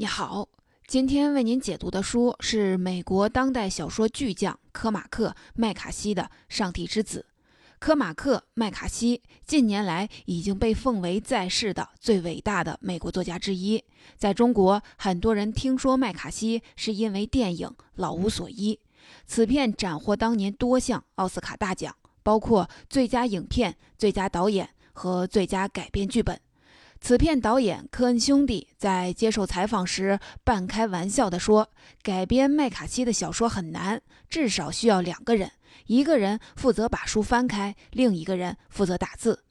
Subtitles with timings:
[0.00, 0.48] 你好，
[0.86, 7.26] 今天为您解读的书是美国当代小说巨匠科马克·麦卡锡的《上帝之子》。
[7.80, 13.82] 科马克·麦卡锡近年来已经被奉为在世的最伟大的美国作家之一。
[14.16, 18.74] 在中国，很多人听说麦卡锡是因为电影《老无所依》，
[19.26, 21.92] 此片斩获当年多项奥斯卡大奖，
[22.22, 26.40] 包括最佳影片、最佳导演和最佳改编剧本。
[27.00, 31.70] 此片导演科恩兄弟在接受采访时半开玩笑地说
[32.02, 35.50] ：“改编麦卡锡的小说很难，至少需要两个人，
[35.86, 39.44] 一个人负责把书翻开，另一个人负责打字。”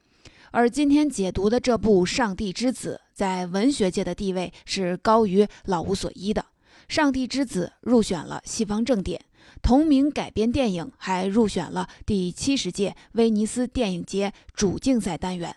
[0.52, 6.42] 而今天解读的这部《上帝之子》在文学界的地位是高于《老无所依》的，
[6.88, 9.20] 《上帝之子》入选了西方正典，
[9.62, 15.56] 同名改编电影还入选了第七十届威尼斯电影节主竞赛单元。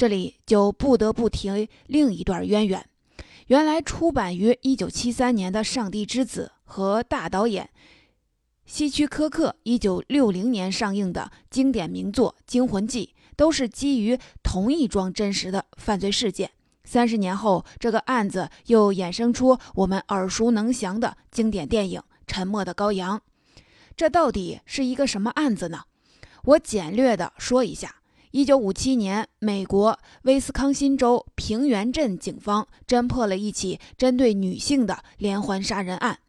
[0.00, 2.88] 这里就不得不提另一段渊源。
[3.48, 7.68] 原来出版于1973年的《上帝之子》和大导演
[8.64, 16.52] 希区柯克1960年上映的经典名作《惊魂记》，都是基于同一桩真实的犯罪事件。
[16.84, 23.18] 三十年后，这个案子又衍生出我们耳熟能详的经典电影《沉默的羔羊》。
[23.94, 25.82] 这到底是一个什么案子呢？
[26.44, 27.96] 我简略的说一下。
[28.32, 36.20] 一九五七年，美国威斯康辛州平原镇警方侦破了一起针对女性的连环杀人案。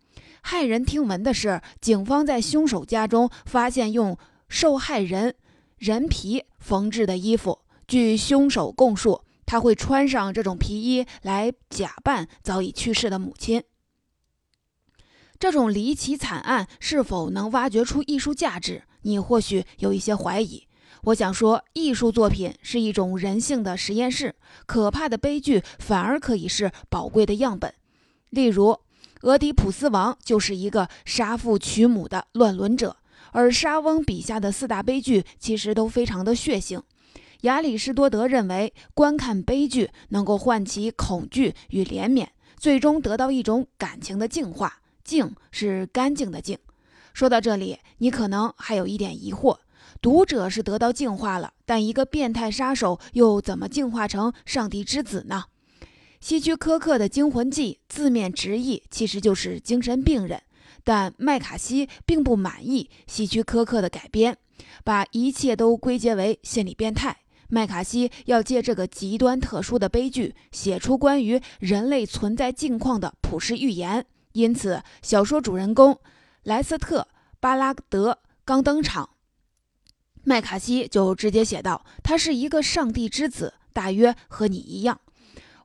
[0.44, 4.17] 骇人听闻的是，警方在凶手家中发现用
[4.49, 5.35] 受害人
[5.77, 7.59] 人皮缝制的衣服。
[7.88, 13.61] 据凶手供述，他会穿上这种皮衣来假扮早已去世的母亲。
[15.38, 18.81] 这种离奇惨案是否能挖掘出艺术价值？
[19.03, 20.67] 你或许有一些怀疑。
[21.05, 24.35] 我想说，艺术作品是一种人性的实验室，
[24.67, 27.73] 可怕的悲剧反而可以是宝贵的样本。
[28.30, 28.77] 例如，
[29.22, 32.97] 俄狄浦斯王就是一个杀父娶母的乱伦者，
[33.31, 36.81] 而莎翁笔下的四大悲剧其实都非常的血腥。
[37.41, 44.81] 亚里士多德认为，观看悲剧能够唤起恐惧与怜悯，最终得到一种感情的净化。
[45.03, 46.59] 净是干净的净。
[47.12, 49.57] 说到这里，你可能还有一点疑惑。
[50.01, 55.44] 读者是得到净化了，但一个变态杀手又怎么净化成上帝之子呢？
[56.19, 60.41] 希区柯克的《惊魂记》字面直译其实就是精神病人，
[60.84, 64.35] 但麦卡锡并不满意希区柯克的改编，
[64.84, 67.18] 把一切都归结为心理变态。
[67.50, 74.03] 麦卡锡要借这个极端特殊的悲剧，写出关于人类存在境况的普世预言。
[74.31, 76.00] 因此，小说主人公
[76.44, 77.01] 莱斯特·
[77.39, 79.10] 巴拉德刚登场。
[80.23, 84.99] 麦卡锡就直接写道：“他是一个上帝之子，大约和你一样。”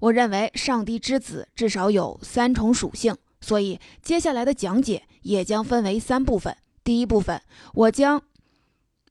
[0.00, 6.56] 我认为上帝之子至少有三重属性，所以接下来的讲解也将分为三部分。
[6.84, 7.40] 第一部分，
[7.74, 8.22] 我将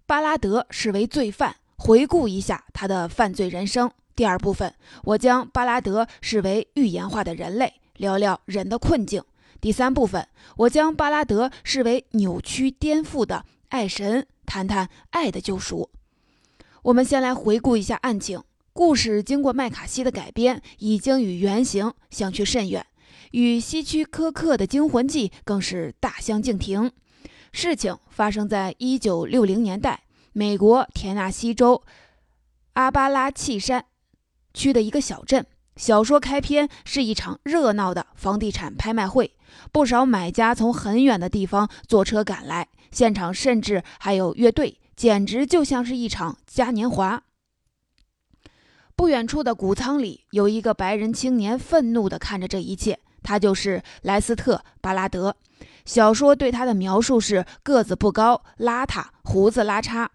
[0.05, 4.73] 巴拉德视为罪犯，回顾一下他的犯罪人生；第二部分，
[5.03, 9.21] 我将巴拉德视为预言化的人类，聊聊人的困境；
[9.59, 10.27] 第三部分，
[10.57, 14.27] 我将巴拉德视为扭曲颠覆的爱神。
[14.45, 15.89] 谈谈爱的救赎。
[16.83, 18.41] 我们先来回顾一下案情。
[18.71, 22.85] 故事经过麦卡锡的改编，已经与原型相去甚远，
[23.31, 26.91] 与希区柯克的《惊魂记》更是大相径庭。
[27.53, 31.83] 事情发生在一九六零年代，美国田纳西州
[32.73, 33.85] 阿巴拉契山
[34.53, 35.45] 区的一个小镇。
[35.77, 39.35] 小说开篇是一场热闹的房地产拍卖会，
[39.71, 42.67] 不少买家从很远的地方坐车赶来。
[42.95, 47.21] 现场甚至还有乐队，简直就像是一场嘉年华。
[48.95, 52.97] 不远处的谷仓里，有一个白人青年愤怒地看着这一切。
[53.21, 55.35] 他就是莱斯特·巴拉德。
[55.83, 60.07] 小说对他的描述是：个子不高、邋遢、胡子拉碴。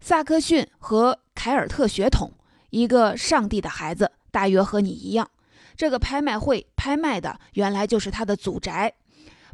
[0.00, 2.32] 萨克逊和凯尔特血统，
[2.70, 5.30] 一个上帝的孩子，大约和你一样。
[5.76, 8.94] 这个拍卖会拍卖的，原来就是他的祖宅。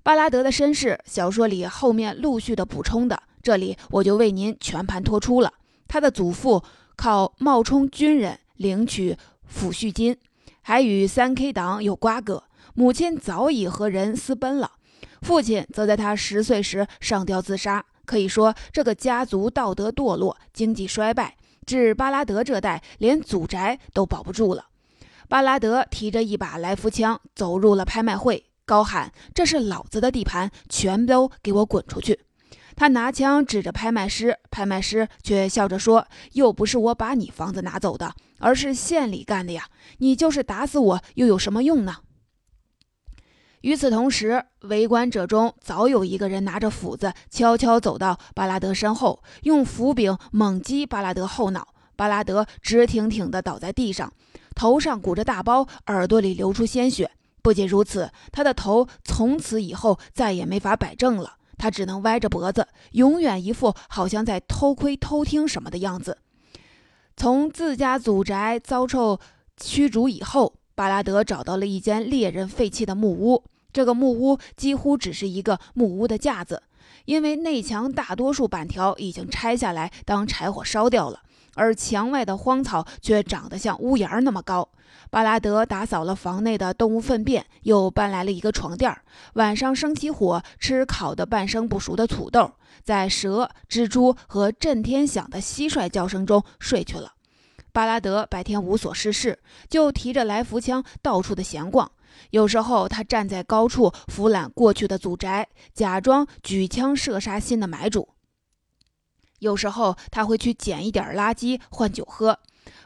[0.04, 5.52] 巴拉德的身世，小说里后面陆续的补充的，这里我就为您全盘托出了。
[5.86, 6.60] 他的祖父
[6.96, 9.16] 靠冒充军人领取
[9.48, 10.16] 抚恤金，
[10.62, 12.42] 还与三 K 党有瓜葛。
[12.74, 14.72] 母亲早已和人私奔了，
[15.20, 17.84] 父亲则在他十岁时上吊自杀。
[18.04, 24.66] 可以说，这个家族道德堕落，经济衰败，至巴拉德这代连祖宅都保不住了。
[25.28, 28.44] 巴拉德提着一把来福枪走入了拍卖会。
[28.64, 32.20] 高喊：“这是老子的地盘，全都给我滚出去！”
[32.74, 39.66] 他拿枪指着拍卖师，拍卖师却笑着说：“又不是我把你房子拿走的，而是县里干的呀！
[39.98, 41.96] 你就是打死我，又有什么用呢？”
[43.60, 51.68] 与此同时，围观者中早有一个人拿着斧子，悄悄走到巴拉德身后，用斧柄猛击巴拉德后脑。
[51.94, 54.12] 巴拉德直挺挺地倒在地上，
[54.54, 57.10] 头上鼓着大包，耳朵里流出鲜血。
[57.42, 66.18] 不仅如此，他的头从此以后再也没法摆正了，他只能歪着脖子，永远一副好像在偷窥、偷听什么的样子。
[67.16, 69.18] 从自家祖宅遭受
[69.56, 73.44] 驱逐以后，巴拉德找到了一间猎人废弃的木屋。
[73.72, 76.62] 这个木屋几乎只是一个木屋的架子，
[77.06, 81.22] 因为内墙大多数板条已经拆下来当柴火烧掉了，
[81.54, 84.68] 而墙外的荒草却长得像屋檐那么高。
[85.10, 89.02] 巴拉德打扫了房内的动物粪便，又搬来了一个床垫儿
[89.34, 92.52] 晚上生起火吃烤的半生不熟的土豆，
[92.82, 97.12] 在蛇、蜘蛛和震天响的蟋蟀叫声中睡去了。
[97.72, 99.38] 巴拉德白天无所事事，
[99.68, 101.90] 就提着来福枪到处的闲逛。
[102.30, 108.08] 有时候他站在高处俯览过去的祖宅，假装举枪射杀新的买主；
[109.42, 112.38] 有时候他会去捡一点垃圾换酒喝。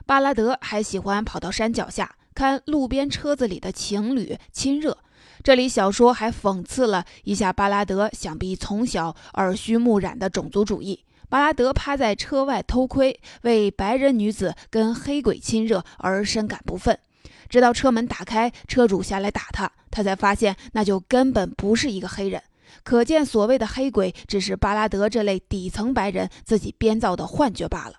[0.06, 4.96] 巴拉德还喜欢跑到山脚下看路边车子里的情侣亲热。
[5.44, 11.04] 这里小说还讽刺了一下巴拉德想必从小耳濡目染的种族主义。
[11.28, 16.96] 巴拉德趴在车外偷窥，为白人女子跟黑鬼亲热而深感不忿。
[17.48, 22.42] 直到车门打开，车主下来打他，他才发现那就根本不是一个黑人。
[22.82, 27.94] 可见，所谓的黑鬼只是巴拉德这类底层白人自己编造的幻觉罢了。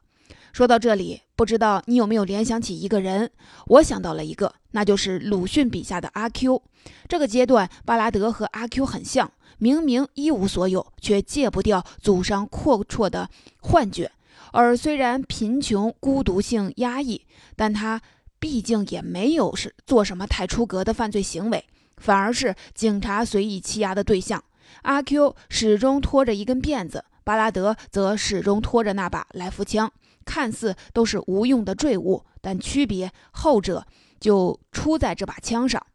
[0.53, 3.29] 说到这里，不知道你有没有联想起一个人？
[3.67, 6.63] 我想到了一个，那就是鲁迅笔下的阿 Q。
[7.07, 9.31] 这个阶段，巴拉德和阿 Q 很像。
[9.59, 13.29] 明明一无所有，却戒不掉祖上阔绰的
[13.59, 14.11] 幻觉。
[14.51, 17.25] 而虽然贫穷、孤独性压抑，
[17.55, 18.01] 但他
[18.39, 21.65] 毕竟也没有是做什么太出格的犯罪行为，
[21.97, 24.43] 反而是警察随意欺压的对象。
[24.83, 29.91] 阿 Q 始终拖着一根辫子，巴拉德则始终拖着那把来福枪，
[30.25, 33.85] 看似都是无用的坠物，但区别后者
[34.19, 35.85] 就出在这把枪上。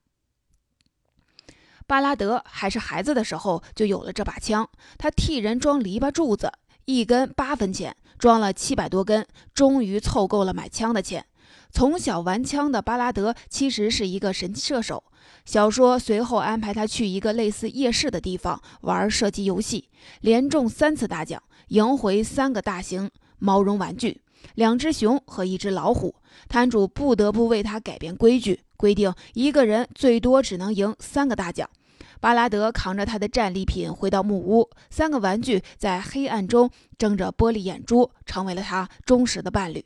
[1.86, 6.50] 巴拉德还是孩子的时候就有了这把枪，他替人装篱笆柱子，
[6.86, 11.26] 一根八分钱，装了七百多根，终于凑够了买枪的钱。
[11.70, 15.04] 从小玩枪的巴拉德其实是一个神射手。
[15.44, 19.88] 小说随后安排他去一个类似夜市的地方玩射击游戏，
[20.20, 24.20] 连中三次大奖，赢回三个大型毛绒玩具、
[24.54, 26.14] 两只熊和一只老虎。
[26.48, 31.69] 摊主不得不为他改变规矩，规定一个人最多只能赢三个大奖。
[32.20, 39.84] 巴拉德扛着他的战利品回到木屋，三个玩具在黑暗中睁着玻璃眼珠，成为了他忠实的伴侣。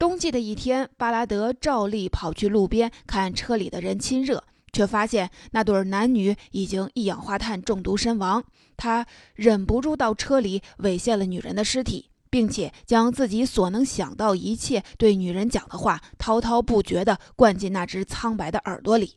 [0.00, 4.42] 冬季的一天，巴拉德照例跑去路边看车里的人亲热，
[4.72, 8.42] 却发现那对男女已经一氧化碳中毒身亡。
[8.78, 19.16] 他忍不住到车里猥亵了女人的尸体，并且将自己所能想到一切对女人讲的话滔滔不绝地灌进那只苍白的耳朵里。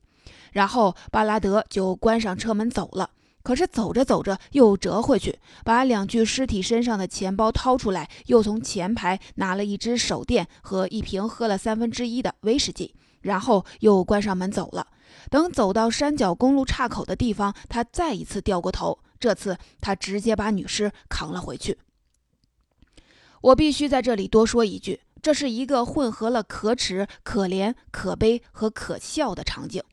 [0.51, 3.09] 然后巴拉德就关上车门走了。
[3.43, 14.87] 可是走着走着又折回去，把两具尸体身上的钱包掏出来，又从前排拿了一只手电和一瓶喝了三分之一的威士忌，然后又关上门走了。
[15.29, 21.77] 等走到山脚公路岔口的地方，他再一次掉过头，这次他直接把女尸扛了回去。
[23.41, 29.83] 我必须在这里多说一句，这是一个混合了可耻、可怜、可悲和可笑的场景。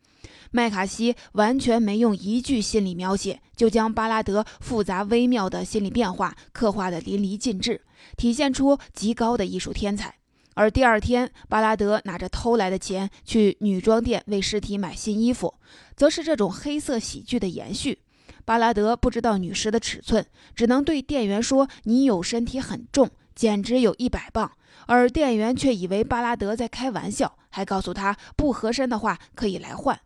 [0.53, 7.83] 麦卡锡完全没用一句心理描写，就将巴拉德复杂微妙的心理变化刻画得淋漓尽致，
[8.17, 10.15] 体现出极高的艺术天才。
[10.55, 15.55] 而第二天，巴拉德拿着偷来的钱去女装店为尸体买新衣服，
[15.95, 18.01] 则是这种黑色喜剧的延续。
[18.45, 20.27] 巴拉德不知道女尸的尺寸，
[20.57, 24.51] 只能对店员说：“你有身体很重，简直有一百磅。”
[24.87, 29.99] 而店员却以为巴拉德在开玩笑，还告诉他不合身的话可以来换。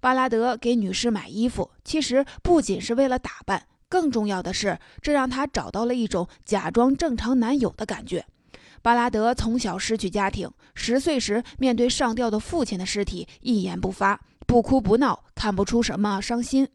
[0.00, 8.24] 巴拉德给女士买衣服，其实不仅是为了打扮，更重要的是，这让他找到了一种假装正常男友的感觉。
[8.80, 16.68] 巴拉德从小失去家庭，十岁时面对上吊的父亲的尸体一言不发，不哭不闹，看不出什么伤心。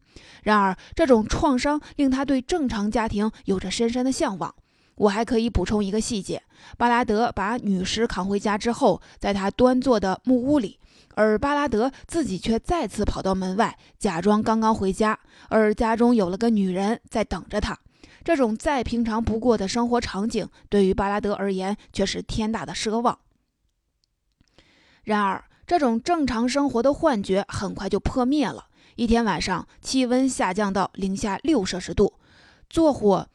[0.43, 4.53] 然而，这种创伤令他对正常家庭有着深深的向往。
[4.95, 6.43] 我还可以补充一个细节：
[6.77, 10.77] 巴拉德把女尸扛回家之后，在他端坐的木屋里。
[11.15, 17.77] 而巴拉德自己却再次跑到门外，假装刚刚回家，而家中有了个女人在等着他。
[18.23, 23.19] 这种再平常不过的生活场景，对于巴拉德而言却是天大的奢望。
[25.03, 32.13] 然而，这种正常生活的幻觉很快就破灭了，一天晚上，气温下降到零下六摄氏度，
[32.69, 33.27] 做火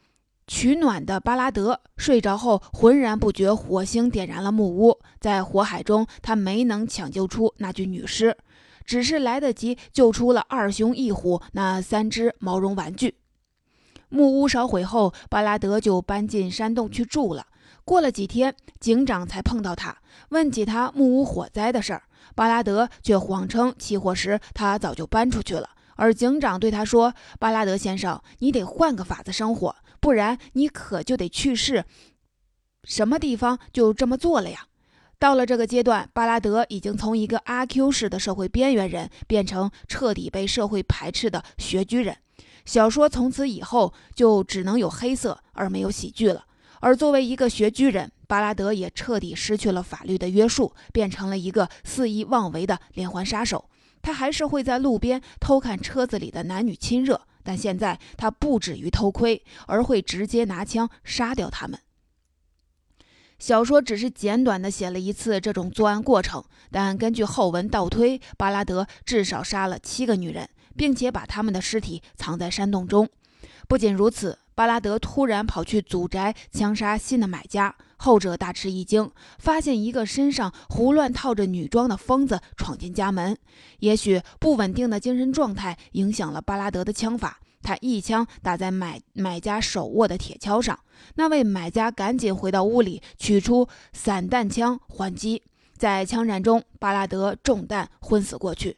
[0.49, 4.99] 取暖的巴拉德睡着后，浑然不觉火星点燃了木屋。
[5.19, 8.35] 在火海中，他没能抢救出那具女尸，
[8.83, 13.19] 只是来得及救出了二熊一虎那三只毛绒玩具。
[14.09, 17.45] 木屋烧毁后，巴拉德就搬进山洞去住了。
[17.85, 19.95] 过了几天，警长才碰到他，
[20.29, 22.01] 问起他木屋火灾的事儿。
[22.33, 25.69] 巴拉德却谎称起火时他早就搬出去了。
[25.95, 31.85] 而警长对他说：“巴拉德先生，你得换个法子生活，不然你可就得去世。
[32.83, 34.67] 什么地方就这么做了呀？”
[35.19, 42.15] 到了这个阶段，巴拉德已经从一个阿 Q 式的社会边缘人变成彻底被社会排斥的学居人。
[42.63, 46.45] 小说从此以后就只能有黑色而没有喜剧了。
[46.79, 53.69] 而作为一个学居人，巴拉德也彻底失去了法律的约束，变成了一个肆意妄为的连环杀手。
[54.01, 61.79] 他还是会在路边偷看车子里的男女亲热，但现在他不止于偷窥，而会直接拿枪杀掉他们。
[63.37, 73.09] 小说只是简短的写了一次这种作案过程，但根据后文倒推，巴拉德至少杀了七个女人，并且把他们的尸体藏在山洞中。
[73.67, 74.39] 不仅如此。
[74.59, 83.37] 巴拉德突然跑去祖宅枪杀新的买家，后者大吃一惊，发现一个身上胡乱套着女装的疯子闯进家门。
[83.79, 90.77] 也许不稳定的精神状态影响了巴拉德的枪法，他一枪打在买买家手握的铁锹上。
[91.15, 95.41] 那位买家赶紧回到屋里取出散弹枪还击，
[95.77, 98.75] 在枪战中，巴拉德中弹昏死过去。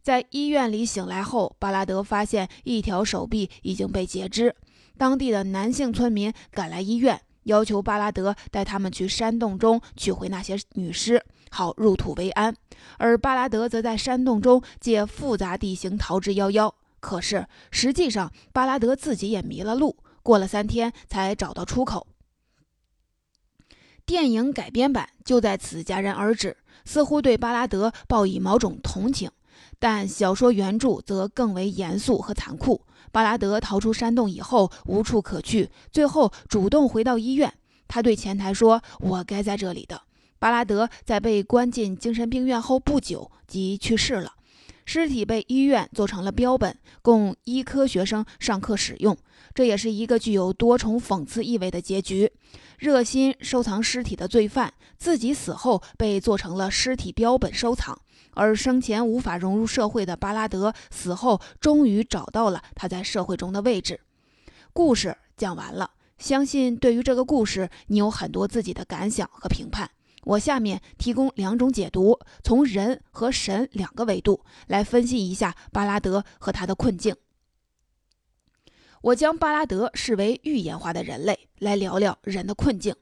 [0.00, 4.56] 在医院里醒来后，巴拉德发现一条手臂已经被截肢。
[4.98, 12.54] 当地的男性村民赶来医院，要求巴拉德带他们去山洞中取回那些女尸，好入土为安。
[12.98, 16.70] 而巴拉德则在山洞中借复杂地形逃之夭夭。
[17.00, 22.08] 可是实际上，巴拉德自己也迷了路，过了三天才找到出口。
[24.04, 29.30] 电影改编版就在此戛然而止，似乎对巴拉德报以某种同情，
[29.78, 32.82] 但小说原著则更为严肃和残酷。
[33.10, 37.52] 巴拉德逃出山洞以后无处可去，最后主动回到医院。
[37.86, 40.02] 他对前台说：“我该在这里的。”
[40.38, 44.34] 巴拉德在被关进精神病院后不久即去世了，
[44.84, 49.16] 尸体被医院做成了标本，供医科学生上课使用。
[49.54, 52.30] 这也是一个具有多重讽刺意味的结局。
[52.78, 57.98] 热心收藏尸体的罪犯，自己死后被做成了尸体标本收藏。
[58.38, 64.00] 而生前无法融入社会的巴拉德死后，终于找到了他在社会中的位置。
[64.72, 69.90] 故事讲完了，相信对于这个故事，你有很多自己的感想和评判。
[70.22, 77.16] 我下面提供两种解读，从人和神两个维度来分析一下巴拉德和他的困境。
[79.02, 82.94] 我将巴拉德视为预言化的人类，来聊聊人的困境。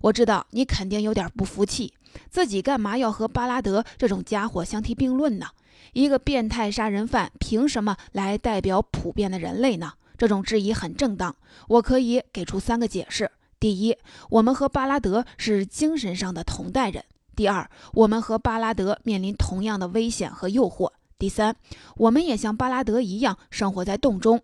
[0.00, 1.92] 我知道你肯定有点不服气。
[2.28, 5.46] 自己干嘛要和巴拉德这种家伙相提并论呢？
[5.92, 9.92] 一个变态杀人犯凭什么来代表普遍的人类呢？
[10.18, 11.34] 这种质疑很正当，
[11.68, 13.96] 我可以给出三个解释：第一，
[14.28, 17.02] 我们和巴拉德是精神上的同代人；
[17.34, 21.56] 第二，我们和巴拉德面临同样的危险和诱惑；第三，
[21.96, 24.40] 我们也像巴拉德一样生活在洞中。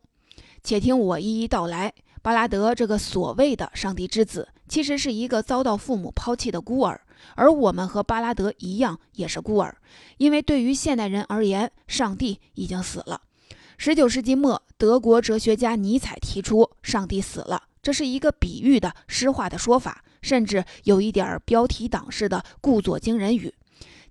[0.63, 1.93] 且听我一一道来。
[2.27, 7.01] 巴拉德这个所谓的上帝之子，其实是一个遭到父母抛弃的孤儿。
[7.37, 9.77] 而我们和巴拉德一样，也是孤儿，
[10.17, 13.21] 因为对于现代人而言，上帝已经死了。
[13.79, 23.55] 十九世纪末，德国哲学家尼采提出“上帝死了”，这是一个比喻的诗化的说法，甚至有一点标题党式的故作惊人语。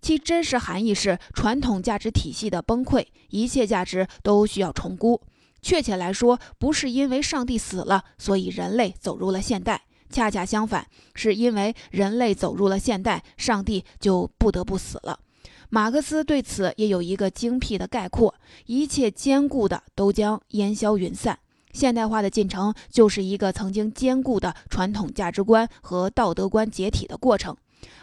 [0.02, 5.20] 其真实含义是传统价值体系的崩溃，一切价值都需要重估。
[5.66, 9.82] 确切来说，不是因为上帝死了，所以人类走入了现代。
[10.12, 15.20] 恰恰相反，是因为人类走入了现代，上帝就不得不死了。
[15.70, 18.36] 马克思对此也有一个精辟的概括：
[18.68, 21.40] 一切坚固的都将烟消云散。
[21.74, 27.58] 现代化的进程就是一个曾经坚固的传统价值观和道德观解体的过程，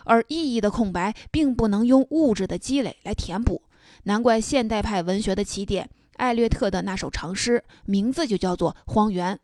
[0.05, 3.63] 而意义的空白并不能用物质的积累来填补。
[4.03, 9.37] 难怪现代派文学的起点，艾略特的那首长诗，名字就叫做《荒原》。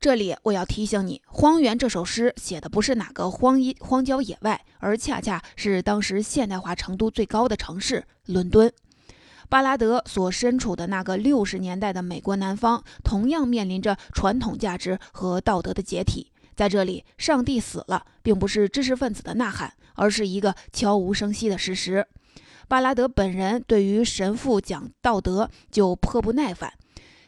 [0.00, 8.72] 这里我要提醒你，《荒原》这首诗写的不是哪个荒野荒郊野外，而恰恰是当时现代化程度最高的城市——伦敦。
[9.48, 16.30] 巴拉德所身处的那个六十年代的美国南方，同样面临着传统价值和道德的解体。
[16.54, 22.06] 在这里，上帝死了，并不是知识分子的呐喊，而是一个悄无声息的事实。
[22.68, 26.70] 巴拉德本人对于神父讲道德就颇不耐烦。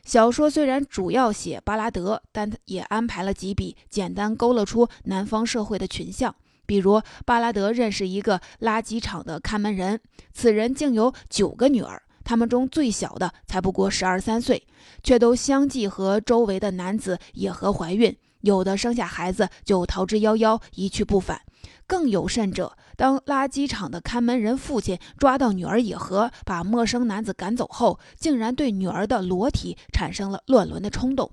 [0.05, 6.35] 小说虽然主要写巴拉德，但也安排了几笔简单勾勒出南方社会的群像。
[6.67, 9.99] 比如，巴拉德认识一个垃圾场的看门人，
[10.35, 14.67] 此人竟有九个女儿，他们中最小的才不过十二三岁，
[15.03, 21.41] 却都相继和周围的男子野合怀孕，有的生下孩子就逃之夭夭，一去不返。
[21.87, 31.33] 更有甚者，当垃圾场的看门人父亲抓到女儿野合，把陌生男子赶走后，竟然对女儿的裸体产生了乱伦的冲动。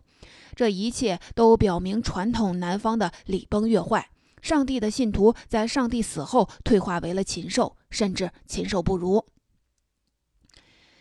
[0.56, 4.10] 这一切都表明传统南方的礼崩乐坏。
[4.42, 9.26] 上帝的信徒在上帝死后退化为了禽兽，甚至禽兽不如。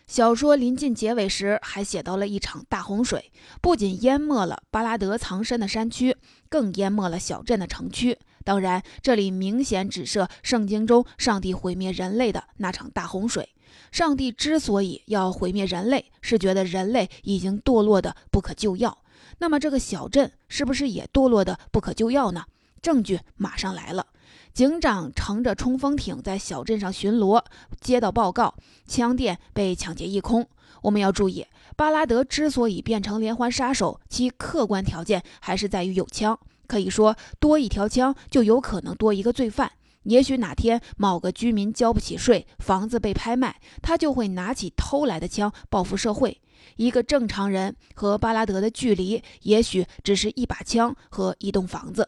[0.05, 3.31] 小说临近结尾时，还写到了一场大洪水，
[3.61, 6.15] 不仅淹没了巴拉德藏身的山区，
[6.49, 8.17] 更淹没了小镇的城区。
[8.47, 13.49] 当然，这里明显指涉圣经中上帝毁灭人类的那场大洪水。
[13.91, 18.99] 上帝之所以要毁灭人类，是觉得人类已经堕落的不可救药。
[19.39, 22.45] 那么，这个小镇是不是也堕落的不可救药呢？
[22.81, 24.07] 证据马上来了。
[24.53, 27.43] 警长乘着冲锋艇在小镇上巡逻，
[27.81, 28.55] 接到报告，
[28.87, 30.47] 枪店被抢劫一空。
[30.83, 36.39] 我们要注意，巴拉德之所以变成连环杀手，其客观条件还是在于有枪。
[36.67, 39.71] 可以说，多一条枪就有可能多一个罪犯。
[40.03, 46.39] 也许哪天某个居民交不起税，房子被拍卖，他就会拿起偷来的枪报复社会。
[46.75, 52.07] 一个正常人和巴拉德的距离，也许只是一把枪和一栋房子。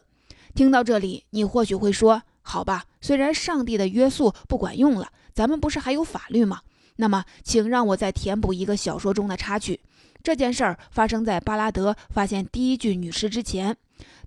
[0.53, 6.61] 听到这里，你或许会说：“好吧，虽然上帝的约束不管用了，咱们不是还有法律吗？”
[6.97, 9.79] 那么，请让我再填补一个小说中的插曲。
[10.21, 13.75] 这件事儿发生在巴拉德发现第一具女尸之前。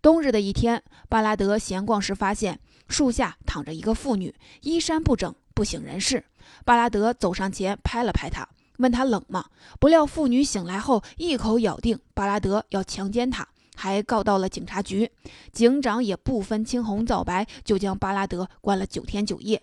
[0.01, 6.25] 冬日的一天，巴拉德闲逛时发现树下躺着一个妇女，衣衫不整，不省人事。
[6.65, 8.49] 巴拉德走上前拍了拍她，
[8.79, 9.47] 问她冷吗？
[9.79, 13.49] 不料妇女醒来后一口咬定巴拉德要强奸她。
[13.75, 15.11] 还告到了警察局，
[15.51, 19.63] 警长也不分青红皂白，就将巴拉德关了九天九夜。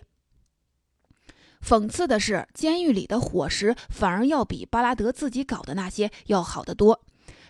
[1.64, 7.00] 讽刺的是，监狱里的伙食反而要比巴拉德自己搞的那些要好得多。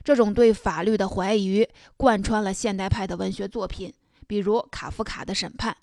[0.02, 3.92] 这种对法律的怀疑贯穿了现代派的文学作品，
[4.26, 5.76] 比如卡夫卡的《审判》，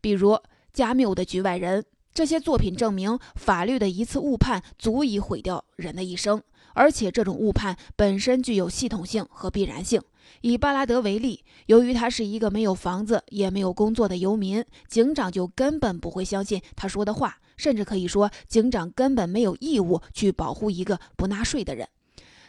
[0.00, 0.38] 比如
[0.72, 1.82] 加缪的《局外人》。
[2.14, 6.42] 这些作品证明，法律的一次误判足以毁掉人的一生，
[6.74, 9.98] 而且这种误判本身具有系统性和必然性。
[10.42, 21.88] 以巴拉德为例，由于他是一个没有房子也没有工作的游民，警长就根本不会相信他说的话，甚至可以说，警长根本没有义务去保护一个不纳税的人。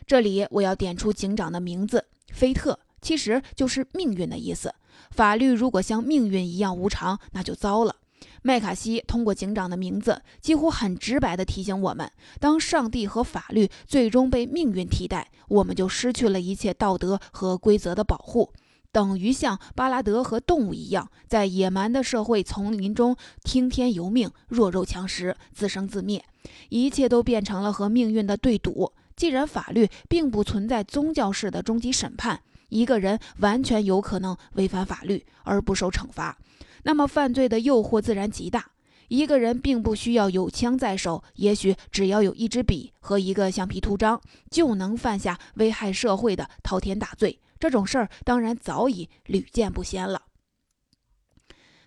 [0.06, 4.74] 这里我要点出警长的名字——菲特，其实就是命运的意思。
[5.12, 7.96] 法律如果像命运一样无常，那就糟了。
[8.42, 18.52] 麦卡锡通过警长的名字，几乎很直白地提醒我们：当上帝和法律最终被命运替代，我们就失去了一切道德和规则的保护，
[18.92, 26.24] 等于像巴拉德和动物一样，在野蛮的社会丛林中听天由命、弱肉强食、自生自灭，
[26.70, 28.92] 一切都变成了和命运的对赌。
[29.15, 36.38] 既然法律并不存在宗教式的终极审判，一个人完全有可能违反法律而不受惩罚。
[36.84, 38.71] 那么犯罪的诱惑自然极大。
[39.10, 47.39] 一个人并不需要有枪在手，也许只要有一支笔和一个橡皮图章，就能犯下危害社会的滔天大罪。
[47.60, 50.23] 这种事儿当然早已屡见不鲜了。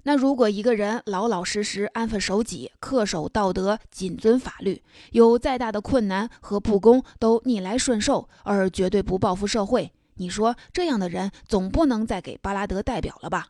[0.07, 13.49] 那如果一个人老老实实、安分守己、恪守道德、谨遵法律，有再大的困难和不公都逆来顺受，而绝对不报复社会，你说这样的人总不能再给巴拉德代表了吧？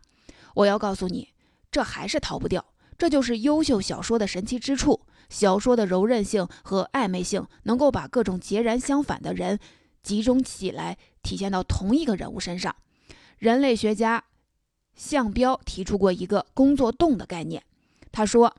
[0.55, 1.29] 我要告诉你。
[1.71, 2.65] 这还是逃不掉，
[2.97, 5.03] 这就是优秀小说的神奇之处。
[5.29, 9.59] 小说的柔韧性和暧昧性，能够把各种截然相反的人
[10.03, 12.75] 集中起来，体现到同一个人物身上。
[13.37, 14.25] 人类学家
[14.97, 17.63] 向彪提出过一个“工作洞”的概念，
[18.11, 18.55] 他说，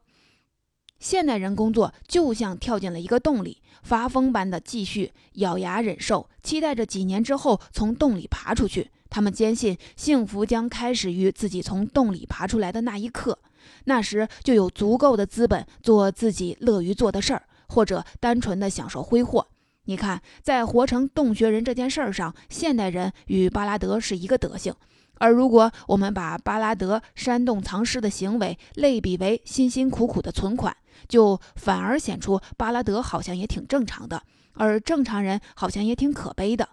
[0.99, 8.89] 现代人工作就像跳进了一个洞里，发疯般的继续咬牙忍受，期待着几年之后从洞里爬出去。
[9.09, 13.39] 他们坚信幸福将开始于自己从洞里爬出来的那一刻，
[13.85, 19.47] 那时就有足够的资本做自己乐于做的事儿，或者单纯的享受挥霍。
[19.85, 24.73] 你看，在活成洞穴人这件事儿上，现代人与巴拉德是一个德性。
[25.19, 30.75] 而如果我们把巴拉德山洞藏尸的行为类比为辛辛苦苦的存款，
[31.07, 36.69] 就反而显出巴拉德好像也挺正常的，而正常人好像也挺可悲的。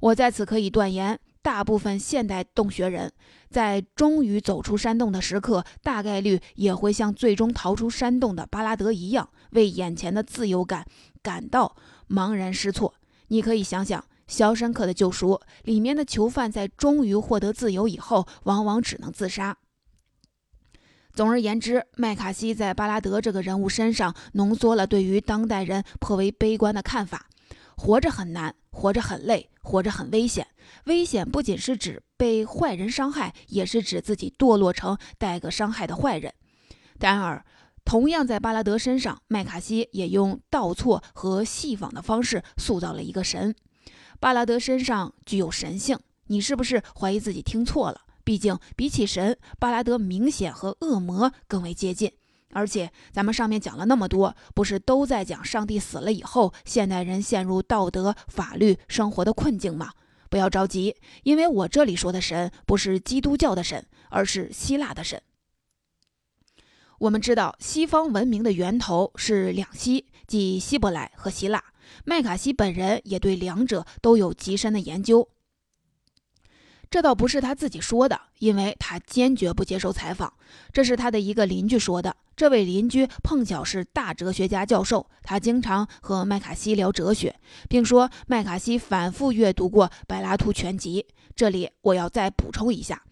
[0.00, 1.18] 我在此可以断言。
[1.40, 3.10] 大部分现代洞穴人
[3.48, 10.84] 在终于走出山洞的时刻，大概率也会像最终逃出山洞的巴拉德一样，为眼前的自由感
[11.22, 11.74] 感到
[12.10, 12.92] 茫然失措。
[13.28, 13.98] 你可以想想。
[14.28, 15.32] 《肖申克的救赎》
[15.64, 19.58] 里面的囚犯在终于获得自由以后，往往只能自杀。
[21.12, 27.26] 总而言之，麦卡锡在巴拉德这个人物身上浓缩了对于当代人颇为悲观的看法：
[27.76, 30.46] 活着很难，活着很累，活着很危险。
[30.84, 36.32] 危险不仅是指被坏人伤害，也是指自己堕落成带个伤害的坏人。
[37.00, 37.44] 然而，
[37.84, 43.56] 同样在巴拉德身上，麦卡锡也用倒错和戏仿的方式塑造了一个神。
[44.20, 48.02] 巴拉德身上具有神性，你是不是怀疑自己听错了？
[48.24, 52.12] 毕竟比起神，巴拉德明显和恶魔更为接近。
[52.52, 59.92] 而且咱们上面讲了那么多，不是都在讲上帝死了以后，现代人陷入道德、法律、生活的困境吗？
[60.30, 65.22] 不要着急，因为我这里说的神不是基督教的神，而是希腊的神。
[66.98, 71.62] 我们知道，西方文明的源头是两希，即希伯来和希腊。
[72.04, 75.28] 麦卡锡本人也对两者都有极深的研究，
[76.90, 80.32] 这倒不是他自己说的，因为他坚决不接受采访。
[80.72, 82.16] 这是他的一个邻居说的。
[82.34, 87.34] 这位邻居碰巧是大哲学家教授，他经常和麦卡锡聊哲学，
[87.68, 91.04] 并说麦卡锡反复阅读过柏拉图全集。
[91.34, 93.02] 这里我要再补充一下。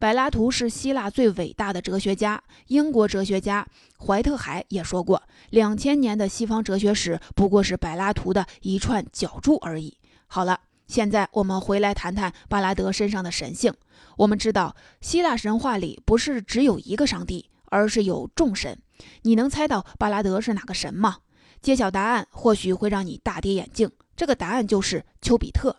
[0.00, 2.42] 柏拉图是希腊最伟大的哲学家。
[2.68, 3.66] 英国哲学家
[3.98, 9.98] 怀特海也说过，两千年的西方哲学史不过是柏拉图的一串脚注而已。
[10.26, 13.74] 好了，现在我们回来谈谈巴拉德身上的神性。
[14.16, 18.80] 我们知道，希腊神话里不是只有一个上帝，而是有众神。
[19.24, 21.18] 你能猜到巴拉德是哪个神吗？
[21.60, 23.90] 揭晓答案或许会让你大跌眼镜。
[24.16, 25.76] 这个答案就是丘比特。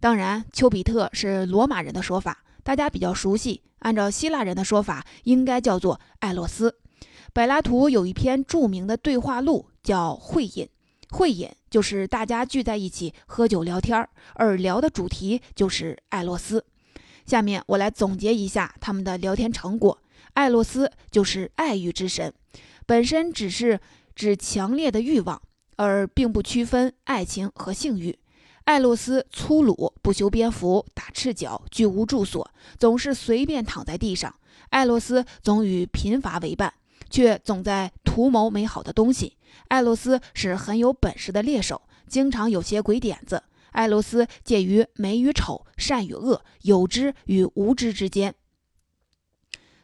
[0.00, 2.42] 当然，丘比特是罗马人的说法。
[2.62, 6.78] 大家比较熟悉，按照希腊人的说法，应该叫做艾洛斯。
[7.32, 10.66] 柏拉图有一篇著名的对话录，叫《会饮》。
[11.10, 16.64] 会饮就是大家聚在一起喝酒聊天儿，而聊的主题就是艾洛斯。
[17.26, 19.98] 下面我来总结一下他们的聊天成果。
[20.32, 22.32] 艾洛斯就是爱欲之神，
[22.86, 23.78] 本身只是
[24.14, 25.42] 指强烈的欲望，
[25.76, 28.18] 而并不区分爱情和性欲。
[28.64, 32.48] 艾洛斯粗鲁，不修边幅，打赤脚，居无住所，
[32.78, 34.34] 总是随便躺在地上。
[34.70, 36.72] 艾洛斯总与贫乏为伴，
[37.10, 39.36] 却总在图谋美好的东西。
[39.68, 43.42] 艾洛斯是很有本事的猎手，经常有些鬼点子。
[43.72, 48.34] 艾洛斯介于美与丑、善与恶、有知与无知之间。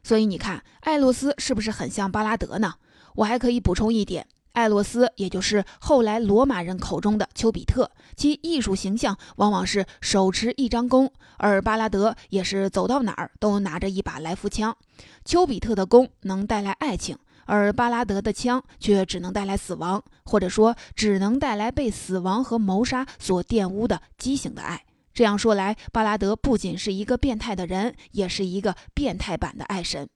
[0.05, 2.75] 所以你看，艾洛斯是不是很像巴拉德呢？
[3.17, 4.29] 我还可以补充一点。
[4.59, 14.77] 艾洛斯，也就是后来罗马人口中的丘比特，其艺术形象往往是手持一张弓，而巴拉德也是走到哪儿都拿着一把来福枪。
[15.25, 17.16] 丘比特的弓能带来爱情，
[17.47, 24.85] 而巴拉德的枪却只能带来死亡，或者说只能带来被死亡和谋杀所玷污的畸形的爱。
[25.14, 30.09] 这样说来，巴拉德不仅是一个变态的人，也是一个变态版的爱神。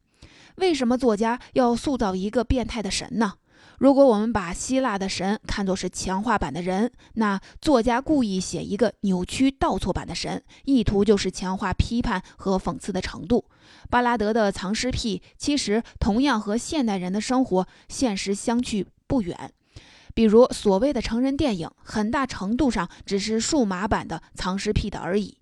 [0.57, 3.35] 为什么作家要塑造一个变态的神呢？
[3.83, 13.45] 如果我们把希腊的神看作是强化版的人，那作家故意写一个扭曲倒错版的神，意图就是强化批判和讽刺的程度。
[13.91, 19.53] 巴拉德的藏尸癖其实同样和现代人的生活现实相去不远，
[20.15, 25.39] 比如所谓的成人电影，很大程度上只是数码版的藏尸癖的而已。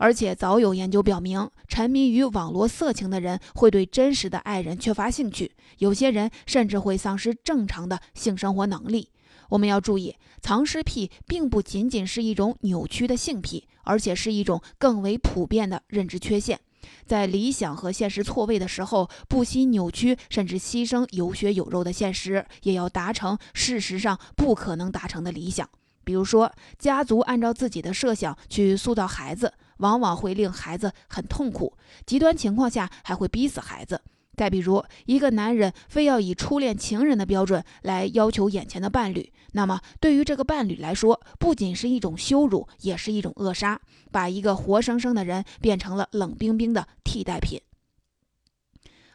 [0.00, 9.10] 而且早有研究表明，沉迷于网络色情的人会对真实的爱人缺乏兴趣，有些人甚至会丧失正常的性生活能力。
[9.50, 16.58] 我们要注意，藏尸癖并不仅仅是一种扭曲的性癖，而且是一种更为普遍的认知缺陷。
[17.04, 25.68] 在理想和现实错位的时候，不惜扭曲甚至牺牲有血有肉的现实，也要达成事实上不可能达成的理想。
[26.04, 29.52] 比如说，家族按照自己的设想去塑造孩子。
[29.80, 34.00] 往往会令孩子很痛苦，极端情况下还会逼死孩子。
[34.36, 43.78] 再比如，一个男人非要以初恋情人的标准来要求眼前的伴侣，那么对于这个伴侣来说，不仅是一种羞辱，也是一种扼杀，
[44.10, 47.60] 把一个活生生的人变成了冷冰冰的替代品。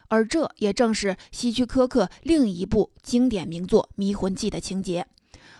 [0.08, 5.04] 而这也正是希区柯克另一部经典名作《迷魂记》的情节。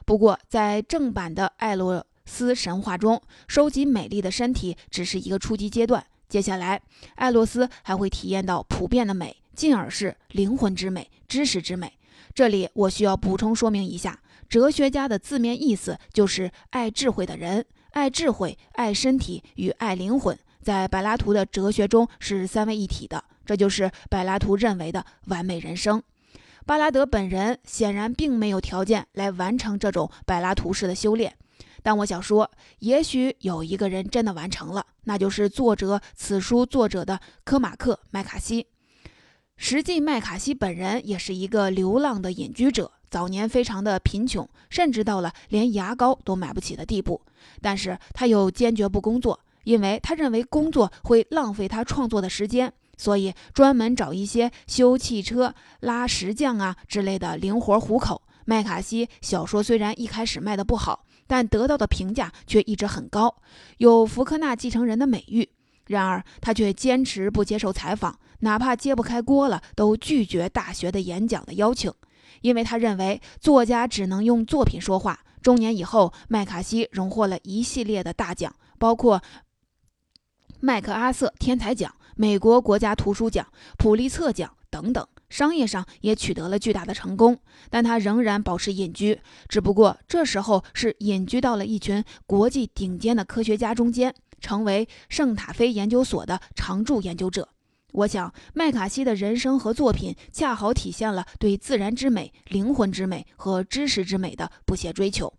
[0.05, 2.07] 不过，在正版的艾洛。
[2.27, 6.05] 斯神话中，收集美丽的身体只是一个初级阶段。
[6.29, 6.83] 接下来，
[7.15, 11.93] 艾洛斯还会体验到普遍的美，进而是灵魂之美、知识之美。
[12.35, 20.37] 这里我需要补充说明一下，哲学家的字面意思就是爱智慧的人，爱智慧、爱身体与爱灵魂。
[20.61, 26.03] 在柏拉图的哲学中是三位一体的，这就是柏拉图认为的完美人生。
[26.67, 31.33] 巴拉德本人显然并没有条件来完成这种柏拉图式的修炼，
[31.87, 38.67] 但我想说，也许有一个人真的完成了，那就是作者此书作者的科马克·麦卡锡。
[39.57, 47.23] 实际，麦卡锡本人也是一个流浪的隐居者，早年非常的贫穷，甚至到了连牙膏都买不起的地步。
[47.63, 52.73] 但是他又坚决不工作，因为他认为工作会浪费他创作的时间。
[52.97, 58.23] 所以专门找一些修汽车、拉石匠啊之类的零活糊口。
[58.49, 63.43] 麦卡锡小说虽然一开始卖的不好，但得到的评价却一直很高，
[63.79, 65.49] 有福克纳继承人的美誉。
[65.87, 71.93] 然而他却坚持不接受采访，哪怕揭不开锅了，都拒绝大学的演讲的邀请，
[72.41, 75.21] 因为他认为作家只能用作品说话。
[75.43, 79.23] 中年以后，麦卡锡荣获了一系列的大奖，包括
[80.59, 81.95] 麦克阿瑟天才奖。
[82.19, 87.39] 美国国家图书奖、普利策奖等等，商业上也取得了巨大的成功，
[87.71, 97.49] 但他仍然保持隐居，只不过这时候是隐居到了一群国际顶尖的科学家中间，成为圣塔菲研究所的常驻研究者。
[97.93, 105.33] 我想，麦卡锡的人生和作品恰好体现了对自然之美、灵魂之美和知识之美的不懈追求。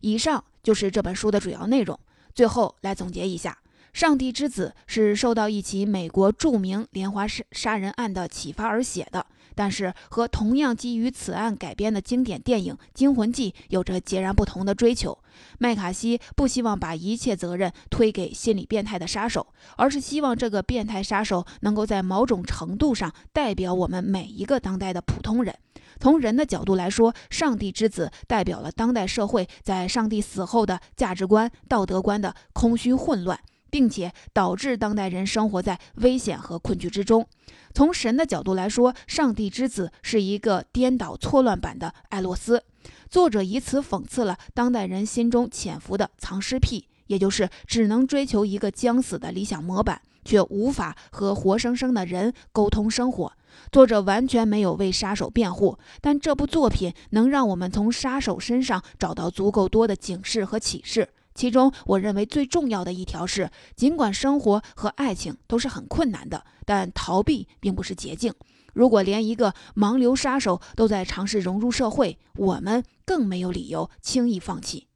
[0.00, 1.98] 以上就是这本书的主要内容，
[2.34, 3.58] 最后来总结一下。
[3.94, 15.16] 《上帝之子》是受到一起美国著名连环杀杀人案的启发而写的，但是和同样基于此案改编的经典电影《惊魂记》有着截然不同的追求。
[15.58, 25.56] 麦卡锡不希望把一切责任推给心理变态的杀手，而是希望这个变态杀手能够在某种程度上代表我们每一个当代的普通人。
[26.00, 33.38] 从人的角度来说，《上帝之子》代表了当代社会在上帝死后的价值观、道德观的空虚混乱。
[33.74, 37.26] 并且导致当代人生活在危险和困局之中。
[37.74, 42.62] 从神的角度来说，上帝之子是一个颠倒错乱版的艾洛斯。
[43.10, 53.32] 作者以此讽刺了当代人心中潜伏的藏尸癖，也就是只能追求一个将死的理想模板，却无法和活生生的人沟通生活。
[53.72, 61.08] 作者完全没有为杀手辩护，但这部作品能让我们从杀手身上找到足够多的警示和启示。
[61.34, 68.32] 其中，我认为最重要的一条是，尽管生活和爱情都是很困难的，但逃避并不是捷径。
[68.72, 74.88] 如果连一个盲流杀手都在尝试融入社会，我们更没有理由轻易放弃。